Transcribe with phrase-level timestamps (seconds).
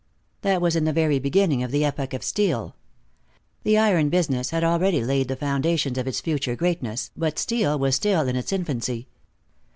[0.41, 2.75] That was in the very beginning of the epoch of steel.
[3.61, 7.97] The iron business had already laid the foundations of its future greatness, but steel was
[7.97, 9.09] still in its infancy.